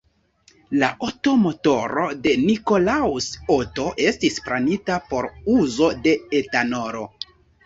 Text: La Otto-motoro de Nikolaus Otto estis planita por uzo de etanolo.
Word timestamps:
La 0.83 0.87
Otto-motoro 1.07 2.05
de 2.27 2.33
Nikolaus 2.45 3.27
Otto 3.57 3.85
estis 4.07 4.41
planita 4.49 4.97
por 5.13 5.29
uzo 5.59 5.93
de 6.09 6.17
etanolo. 6.43 7.07